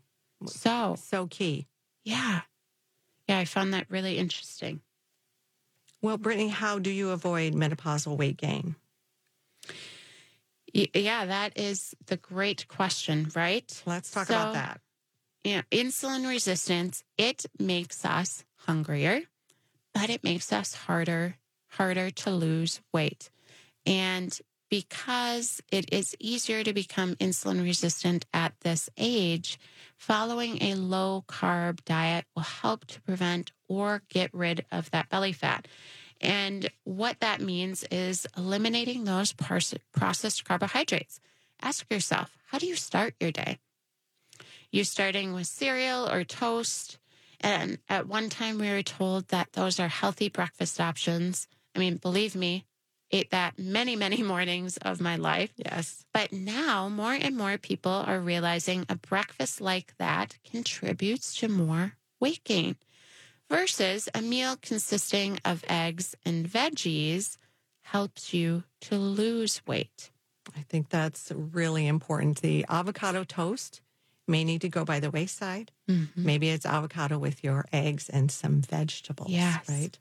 [0.45, 1.67] So so key.
[2.03, 2.41] Yeah.
[3.27, 4.81] Yeah, I found that really interesting.
[6.01, 8.75] Well, Brittany, how do you avoid menopausal weight gain?
[10.73, 13.83] Yeah, that is the great question, right?
[13.85, 14.81] Let's talk So- about that.
[15.43, 19.21] Yeah, insulin resistance, it makes us hungrier,
[19.93, 21.37] but it makes us harder
[21.71, 23.29] harder to lose weight.
[23.85, 24.37] And
[24.69, 29.59] because it is easier to become insulin resistant at this age,
[29.97, 35.31] following a low carb diet will help to prevent or get rid of that belly
[35.31, 35.67] fat.
[36.19, 41.19] And what that means is eliminating those processed carbohydrates.
[41.61, 43.59] Ask yourself, how do you start your day?
[44.71, 46.97] You starting with cereal or toast?
[47.41, 51.47] And at one time, we were told that those are healthy breakfast options.
[51.75, 52.65] I mean, believe me,
[53.11, 55.51] ate that many, many mornings of my life.
[55.57, 56.05] Yes.
[56.13, 61.93] But now more and more people are realizing a breakfast like that contributes to more
[62.19, 62.75] weight gain
[63.49, 67.37] versus a meal consisting of eggs and veggies
[67.81, 70.11] helps you to lose weight.
[70.55, 72.41] I think that's really important.
[72.41, 73.81] The avocado toast
[74.27, 75.71] may need to go by the wayside.
[75.89, 76.25] Mm-hmm.
[76.25, 79.29] Maybe it's avocado with your eggs and some vegetables.
[79.29, 79.67] Yes.
[79.69, 79.97] Right.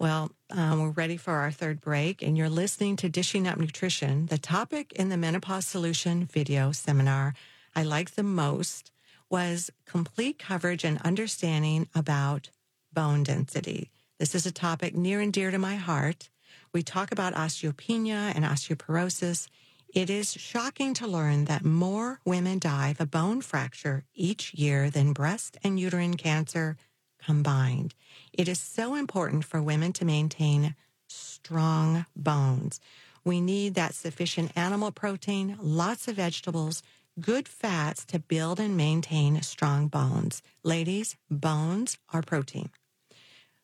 [0.00, 4.26] Well, um, we're ready for our third break, and you're listening to Dishing Up Nutrition.
[4.26, 7.34] The topic in the Menopause Solution video seminar
[7.74, 8.90] I liked the most
[9.30, 12.50] was complete coverage and understanding about
[12.92, 13.90] bone density.
[14.18, 16.28] This is a topic near and dear to my heart.
[16.72, 19.48] We talk about osteopenia and osteoporosis.
[19.94, 24.90] It is shocking to learn that more women die of a bone fracture each year
[24.90, 26.76] than breast and uterine cancer
[27.24, 27.94] combined.
[28.32, 30.74] It is so important for women to maintain
[31.08, 32.80] strong bones.
[33.24, 36.82] We need that sufficient animal protein, lots of vegetables,
[37.18, 40.42] good fats to build and maintain strong bones.
[40.62, 42.70] Ladies, bones are protein.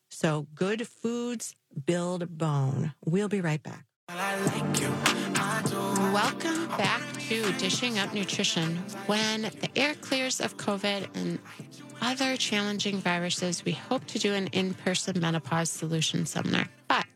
[0.08, 1.54] So good foods
[1.86, 2.94] build bone.
[3.04, 3.84] We'll be right back.
[5.34, 8.76] Welcome back to Dishing Up Nutrition.
[9.06, 11.38] When the air clears of COVID and
[12.00, 16.68] other challenging viruses, we hope to do an in-person menopause solution seminar.
[16.88, 17.06] But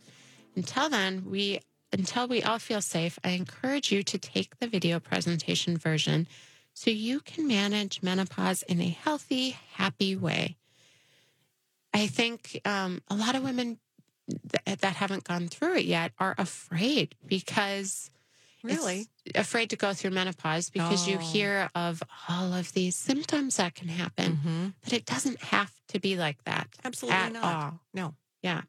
[0.57, 1.61] until then, we
[1.92, 6.26] until we all feel safe, I encourage you to take the video presentation version
[6.74, 10.57] so you can manage menopause in a healthy, happy way.
[11.94, 13.78] I think um, a lot of women
[14.29, 18.11] th- that haven't gone through it yet are afraid because
[18.62, 19.07] Really?
[19.35, 21.21] afraid to go through menopause because you Oh.
[21.21, 24.67] hear of all of these symptoms that can happen, Mm-hmm.
[24.83, 27.45] but it doesn't have to be like that Absolutely not.
[27.45, 27.81] all.
[27.95, 28.14] No.
[28.43, 28.62] Yeah.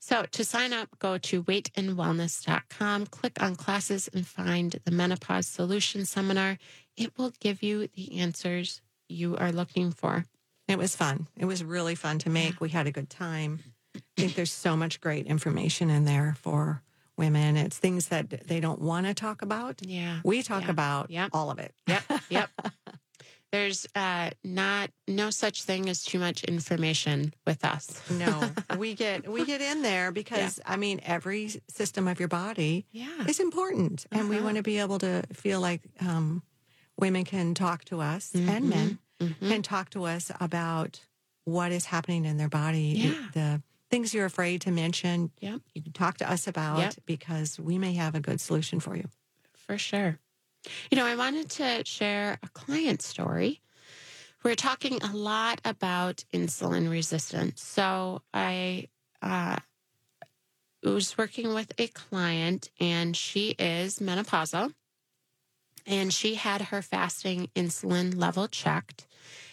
[0.00, 6.04] So to sign up, go to weightandwellness.com, click on classes, and find the Menopause Solution
[6.04, 6.58] Seminar.
[6.96, 10.24] It will give you the answers you are looking for.
[10.68, 11.28] It was fun.
[11.36, 12.60] It was really fun to make.
[12.60, 13.60] We had a good time.
[13.96, 16.82] I think there's so much great information in there for
[17.16, 17.56] women.
[17.56, 19.80] It's things that they don't want to talk about.
[19.86, 20.20] Yeah.
[20.24, 20.70] We talk Yeah.
[20.70, 21.30] about Yep.
[21.32, 21.74] all of it.
[21.86, 22.02] Yep.
[22.30, 22.50] Yep.
[23.52, 28.00] There's uh, not no such thing as too much information with us.
[28.10, 32.84] No, we get we get in there because I mean every system of your body
[32.90, 33.26] Yeah.
[33.28, 34.44] is important, and we Uh-huh.
[34.46, 36.42] want to be able to feel like um,
[36.98, 39.38] women can talk to us and men Mhm.
[39.38, 41.00] can talk to us about
[41.44, 43.28] what is happening in their body, Yeah.
[43.34, 43.62] the
[43.94, 45.30] things you're afraid to mention.
[45.40, 45.60] Yep.
[45.72, 46.94] You can talk to us about Yep.
[47.06, 49.08] because we may have a good solution for you.
[49.54, 50.18] For sure.
[50.90, 53.60] You know, I wanted to share a client story.
[54.42, 57.62] We're talking a lot about insulin resistance.
[57.62, 58.88] So I
[59.22, 59.58] uh,
[60.82, 64.74] was working with a client, and she is menopausal,
[65.86, 69.06] and she had her fasting insulin level checked,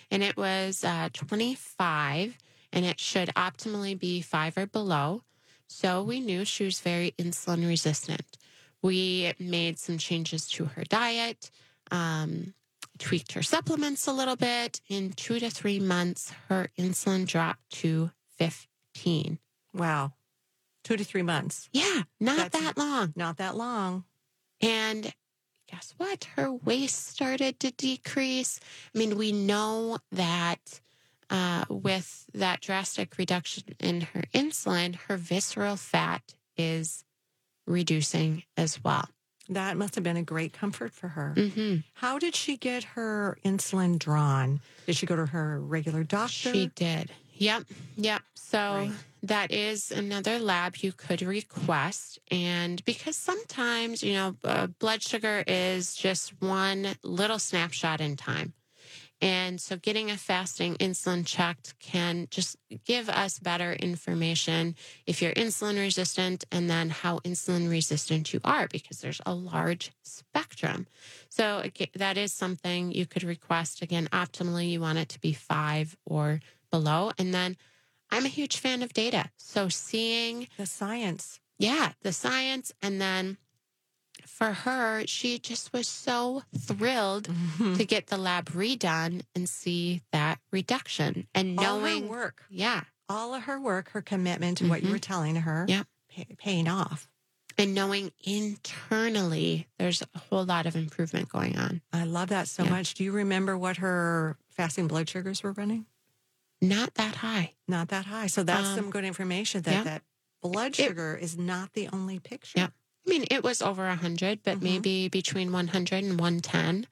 [0.10, 2.38] and it was uh, 25,
[2.74, 5.24] and it should optimally be five or below.
[5.68, 8.38] So we knew she was very insulin resistant.
[8.82, 11.52] We made some changes to her diet,
[11.92, 12.54] um,
[12.98, 14.82] tweaked her supplements a little bit.
[14.90, 19.40] In two to three months, her insulin dropped to 15.
[19.74, 20.14] Wow,
[20.84, 23.14] two to three months, Yeah, not That's- that long.
[23.16, 24.04] not that long.
[24.60, 25.14] And
[25.68, 26.26] guess what?
[26.36, 28.60] Her waist started to decrease.
[28.94, 30.82] I mean, we know that
[31.32, 37.04] uh, with that drastic reduction in her insulin, her visceral fat is
[37.66, 39.08] reducing as well.
[39.50, 41.34] That must have been a great comfort for her.
[41.36, 44.60] hmm How did she get her insulin drawn?
[44.86, 46.32] Did she go to her regular doctor?
[46.32, 47.12] She did.
[47.34, 47.64] Yep.
[47.98, 48.22] Yep.
[48.36, 48.92] So Right.
[49.24, 52.20] that is another lab you could request.
[52.30, 58.54] And because sometimes, you know, uh, blood sugar is just one little snapshot in time.
[59.22, 65.34] And so getting a fasting insulin checked can just give us better information if you're
[65.34, 70.88] insulin resistant and then how insulin resistant you are because there's a large spectrum.
[71.30, 71.64] So
[71.96, 73.84] that is something you could request.
[73.84, 76.40] Again, optimally, you want it to be five or
[76.72, 77.12] below.
[77.20, 77.58] And then
[78.10, 79.30] I'm a huge fan of data.
[79.38, 81.40] So seeing the science.
[81.60, 82.74] Yeah, the science.
[82.82, 83.38] And then
[84.32, 87.76] for her, she just was so thrilled mm-hmm.
[87.76, 92.44] to get the lab redone and see that reduction and knowing work.
[92.50, 92.82] Yeah.
[93.08, 94.72] All of her work, her commitment to mm-hmm.
[94.72, 95.14] what you were mm-hmm.
[95.14, 95.84] telling her, yeah.
[96.10, 97.08] Pay, paying off.
[97.58, 101.82] And knowing internally there's a whole lot of improvement going on.
[101.94, 102.70] I love that so yeah.
[102.72, 102.96] much.
[102.96, 105.86] Do you remember what her fasting blood sugars were running?
[106.62, 107.54] Not that high.
[107.68, 108.28] Not that high.
[108.28, 109.84] So that's um, some good information that yeah.
[109.84, 110.02] that
[110.42, 112.60] blood sugar it, is not the only picture.
[112.60, 112.68] Yeah.
[113.06, 114.64] I mean, it was over 100, but mm-hmm.
[114.64, 116.88] maybe between 100 and 110.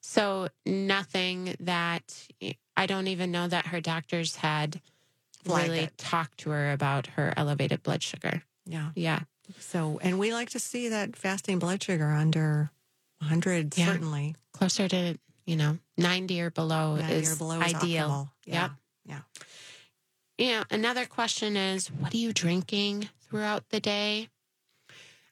[0.00, 2.26] So nothing that
[2.76, 4.80] I don't even know that her doctors had
[5.46, 5.98] really it.
[5.98, 8.42] talked to her about her elevated blood sugar.
[8.64, 8.90] Yeah.
[8.94, 9.20] Yeah.
[9.58, 12.70] So, and we like to see that fasting blood sugar under
[13.18, 13.86] 100, yeah.
[13.86, 14.36] certainly.
[14.52, 18.32] Closer to, you know, 90 or below 90 is or below ideal.
[18.46, 18.62] Is yeah.
[18.62, 18.70] Yep.
[19.06, 19.20] Yeah.
[20.38, 20.64] Yeah.
[20.70, 24.28] Another question is what are you drinking throughout the day?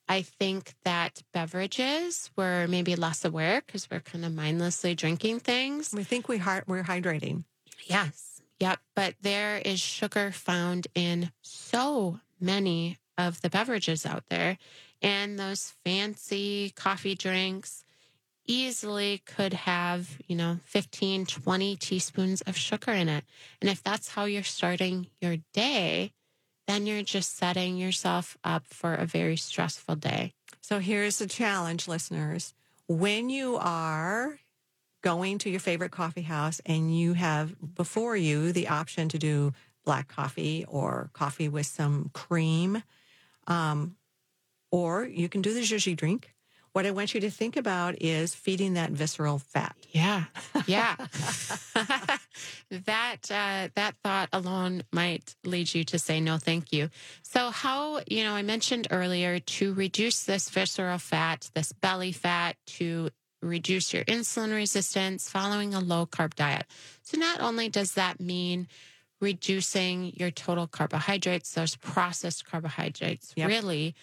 [0.09, 5.93] I think that beverages we're maybe less aware because we're kind of mindlessly drinking things.
[5.93, 7.45] We think we heart, we're hydrating.
[7.87, 8.41] Yes.
[8.61, 8.81] Yep.
[8.95, 14.59] But there is sugar found in so many of the beverages out there.
[15.03, 17.85] And those fancy coffee drinks
[18.47, 23.25] easily could have, you know, 15, 20 teaspoons of sugar in it.
[23.61, 26.13] And if that's how you're starting your day,
[26.69, 30.35] then you're just setting yourself up for a very stressful day.
[30.61, 32.53] So here's the challenge, listeners.
[32.87, 34.39] When you are
[35.03, 39.55] going to your favorite coffee house and you have before you the option to do
[39.87, 42.83] black coffee or coffee with some cream,
[43.47, 43.97] um,
[44.71, 46.35] or you can do the Zhuzhi drink.
[46.79, 49.75] What I want you to think about is feeding that visceral fat.
[49.91, 50.27] Yeah,
[50.69, 50.95] yeah.
[52.71, 56.89] that uh, that thought alone might lead you to say no, thank you.
[57.23, 62.55] So, how you know, I mentioned earlier to reduce this visceral fat, this belly fat,
[62.79, 63.11] to
[63.43, 66.65] reduce your insulin resistance, following a low carb diet.
[67.03, 68.69] So, not only does that mean
[69.21, 73.49] reducing your total carbohydrates, those processed carbohydrates, yep.
[73.49, 73.97] really,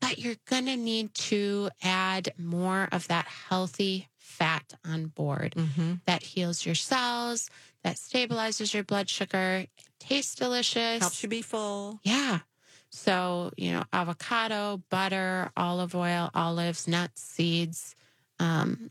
[0.00, 5.94] but you're going to need to add more of that healthy fat on board mm-hmm.
[6.06, 7.50] that heals your cells,
[7.84, 9.66] that stabilizes your blood sugar,
[9.98, 12.00] tastes delicious, helps you be full.
[12.02, 12.40] Yeah.
[12.90, 17.94] So, you know, avocado, butter, olive oil, olives, nuts, seeds,
[18.38, 18.90] um,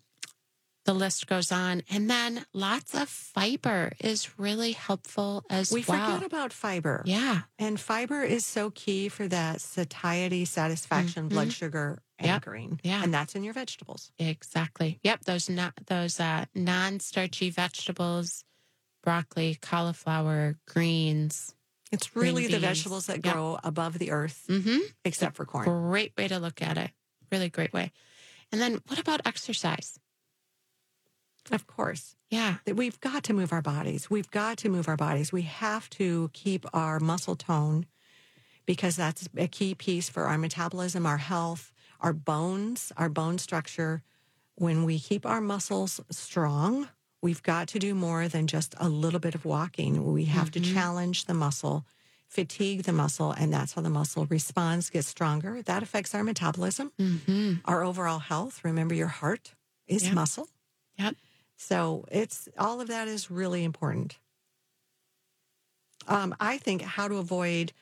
[0.89, 1.83] the list goes on.
[1.91, 6.07] And then lots of fiber is really helpful as we well.
[6.07, 7.03] We forget about fiber.
[7.05, 7.41] Yeah.
[7.59, 11.35] And fiber is so key for that satiety, satisfaction, mm-hmm.
[11.35, 12.71] blood sugar anchoring.
[12.71, 12.79] Yep.
[12.81, 13.03] Yeah.
[13.03, 14.11] And that's in your vegetables.
[14.17, 14.99] Exactly.
[15.03, 15.25] Yep.
[15.25, 18.43] Those not those uh, non starchy vegetables,
[19.03, 21.53] broccoli, cauliflower, greens.
[21.91, 23.35] It's really the vegetables that yep.
[23.35, 24.79] grow above the earth, mm-hmm.
[25.05, 25.65] except for corn.
[25.65, 26.89] Great way to look at it.
[27.31, 27.91] Really great way.
[28.51, 29.99] And then what about exercise?
[31.51, 32.15] Of course.
[32.29, 32.55] Yeah.
[32.71, 34.09] We've got to move our bodies.
[34.09, 35.31] We've got to move our bodies.
[35.31, 37.85] We have to keep our muscle tone
[38.65, 41.71] because that's a key piece for our metabolism, our health,
[42.01, 44.03] our bones, our bone structure.
[44.55, 46.87] When we keep our muscles strong,
[47.21, 50.13] we've got to do more than just a little bit of walking.
[50.13, 50.63] We have mm-hmm.
[50.63, 51.85] to challenge the muscle,
[52.27, 55.63] fatigue the muscle, and that's how the muscle responds, gets stronger.
[55.63, 57.53] That affects our metabolism, mm-hmm.
[57.65, 58.63] our overall health.
[58.63, 59.55] Remember, your heart
[59.87, 60.13] is yep.
[60.13, 60.47] muscle.
[60.99, 61.15] Yep.
[61.60, 64.18] So it's all of that is really important.
[66.07, 67.74] Um, I think how to avoid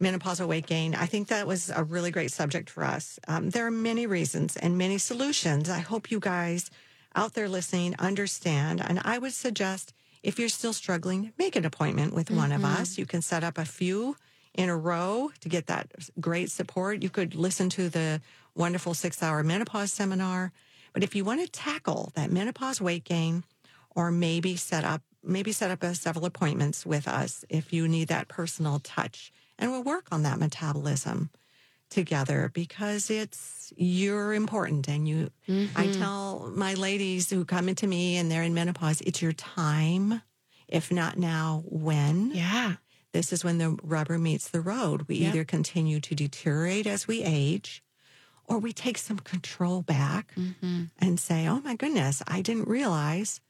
[0.00, 0.94] menopausal weight gain.
[0.94, 3.18] I think that was a really great subject for us.
[3.26, 5.68] Um, there are many reasons and many solutions.
[5.68, 6.70] I hope you guys
[7.16, 8.80] out there listening understand.
[8.80, 9.92] And I would suggest
[10.22, 12.36] if you're still struggling, make an appointment with mm-hmm.
[12.36, 12.80] one of mm-hmm.
[12.80, 12.96] us.
[12.96, 14.16] You can set up a few
[14.54, 15.90] in a row to get that
[16.20, 17.02] great support.
[17.02, 18.20] You could listen to the
[18.54, 20.52] wonderful six hour menopause seminar.
[20.92, 23.44] But if you want to tackle that menopause weight gain,
[23.94, 28.08] or maybe set up maybe set up a, several appointments with us if you need
[28.08, 31.30] that personal touch, and we'll work on that metabolism
[31.90, 35.76] together because it's you're important and you mm-hmm.
[35.76, 40.22] I tell my ladies who come into me and they're in menopause it's your time
[40.68, 42.74] if not now when yeah
[43.12, 45.34] this is when the rubber meets the road we yep.
[45.34, 47.82] either continue to deteriorate as we age
[48.50, 50.84] or we take some control back mm-hmm.
[50.98, 53.40] and say, oh my goodness, I didn't realize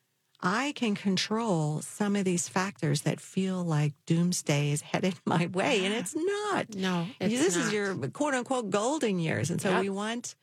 [0.42, 5.84] I can control some of these factors that feel like doomsday is headed my way,
[5.86, 6.14] and it's
[6.52, 6.74] not.
[6.74, 7.66] No, it's this not.
[7.66, 9.80] is your quote unquote golden years, and so Yep.
[9.80, 10.34] we want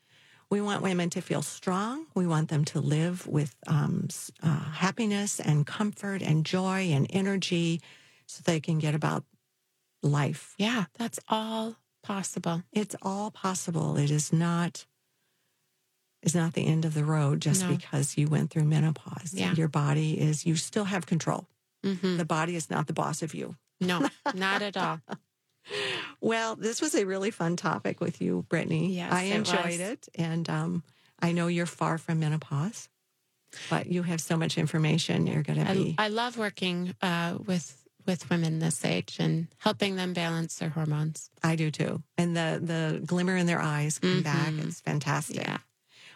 [0.50, 2.06] we want women to feel strong.
[2.14, 4.08] We want them to live with um,
[4.42, 7.80] uh, happiness and comfort and joy and energy,
[8.26, 9.24] so they can get about
[10.02, 10.54] life.
[10.58, 12.62] Yeah, that's all possible.
[12.72, 13.96] It's all possible.
[13.96, 14.86] It is not.
[16.22, 17.68] Is not the end of the road just No.
[17.68, 19.32] because you went through menopause.
[19.32, 19.54] Yeah.
[19.54, 20.44] Your body is.
[20.44, 21.46] You still have control.
[21.84, 23.54] hmm The body is not the boss of you.
[23.80, 25.00] No, not at all.
[26.20, 28.94] Well, this was a really fun topic with you, Brittany.
[28.94, 29.80] Yes, I it enjoyed was.
[29.80, 30.08] it.
[30.16, 30.82] And um,
[31.20, 32.88] I know you're far from menopause,
[33.70, 35.26] but you have so much information.
[35.28, 35.94] You're going to I, be.
[35.98, 37.76] I love working uh, with
[38.08, 41.30] with women this age and helping them balance their hormones.
[41.44, 42.02] I do too.
[42.16, 44.48] And the, the glimmer in their eyes come back.
[44.52, 44.66] Mhm.
[44.66, 45.36] It's fantastic.
[45.36, 45.58] Yeah.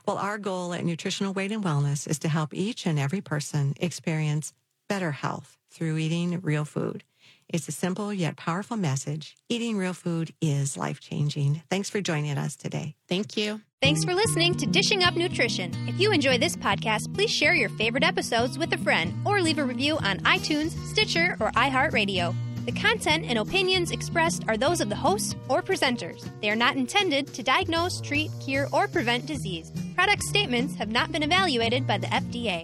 [0.07, 3.74] Well, our goal at Nutritional Weight and Wellness is to help each and every person
[3.78, 4.53] experience
[4.88, 7.05] better health through eating real food.
[7.49, 9.36] It's a simple yet powerful message.
[9.49, 11.62] Eating real food is life changing.
[11.70, 12.95] Thanks for joining us today.
[13.09, 13.61] Thank you.
[13.80, 15.72] Thanks for listening to Dishing Up Nutrition.
[15.88, 19.59] If you enjoy this podcast, please share your favorite episodes with a friend or leave
[19.59, 22.34] a review on iTunes, Stitcher, or iHeartRadio.
[22.64, 26.30] The content and opinions expressed are those of the hosts or presenters.
[26.40, 29.72] They are not intended to diagnose, treat, cure, or prevent disease.
[29.97, 32.61] Product statements have not been evaluated by the FDA.